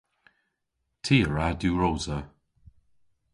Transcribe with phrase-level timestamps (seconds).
[1.03, 2.17] Ty a wra diwrosa.